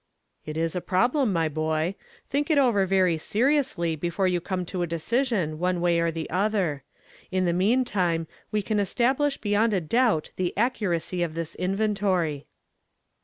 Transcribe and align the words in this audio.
"It 0.47 0.57
is 0.57 0.75
a 0.75 0.81
problem, 0.81 1.31
my 1.31 1.47
boy. 1.47 1.93
Think 2.27 2.49
it 2.49 2.57
over 2.57 2.87
very 2.87 3.19
seriously 3.19 3.95
before 3.95 4.27
you 4.27 4.41
come 4.41 4.65
to 4.65 4.81
a 4.81 4.87
decision, 4.87 5.59
one 5.59 5.79
way 5.79 5.99
or 5.99 6.09
the 6.09 6.27
other. 6.31 6.81
In 7.29 7.45
the 7.45 7.53
meantime, 7.53 8.25
we 8.51 8.63
can 8.63 8.79
establish 8.79 9.37
beyond 9.37 9.75
a 9.75 9.79
doubt 9.81 10.31
the 10.37 10.57
accuracy 10.57 11.21
of 11.21 11.35
this 11.35 11.53
inventory." 11.53 12.47